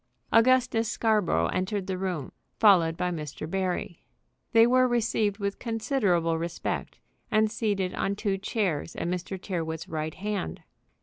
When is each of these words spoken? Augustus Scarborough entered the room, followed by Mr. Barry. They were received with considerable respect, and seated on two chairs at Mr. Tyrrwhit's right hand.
Augustus 0.33 0.89
Scarborough 0.89 1.45
entered 1.49 1.85
the 1.85 1.95
room, 1.95 2.31
followed 2.59 2.97
by 2.97 3.11
Mr. 3.11 3.47
Barry. 3.47 4.01
They 4.51 4.65
were 4.65 4.87
received 4.87 5.37
with 5.37 5.59
considerable 5.59 6.39
respect, 6.39 6.97
and 7.29 7.51
seated 7.51 7.93
on 7.93 8.15
two 8.15 8.39
chairs 8.39 8.95
at 8.95 9.07
Mr. 9.07 9.39
Tyrrwhit's 9.39 9.87
right 9.87 10.15
hand. 10.15 10.63